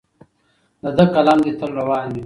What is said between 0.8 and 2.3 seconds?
د ده قلم دې تل روان وي.